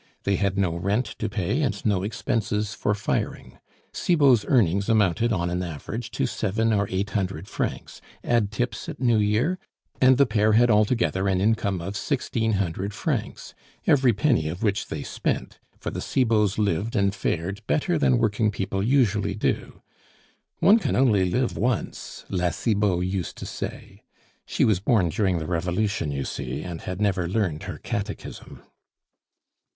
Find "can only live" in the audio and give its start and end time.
20.79-21.55